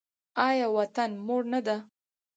[0.47, 1.77] آیا وطن مور نه ده؟